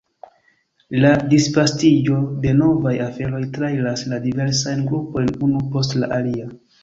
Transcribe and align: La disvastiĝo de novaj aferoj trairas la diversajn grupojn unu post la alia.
La 1.01 1.09
disvastiĝo 1.33 2.21
de 2.45 2.53
novaj 2.61 2.93
aferoj 3.09 3.43
trairas 3.59 4.05
la 4.13 4.21
diversajn 4.25 4.83
grupojn 4.93 5.31
unu 5.49 5.63
post 5.77 5.97
la 6.01 6.11
alia. 6.21 6.49